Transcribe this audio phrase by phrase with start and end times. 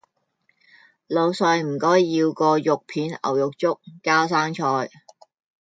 [1.05, 4.89] 老世唔该要个肉片牛肉粥，加生菜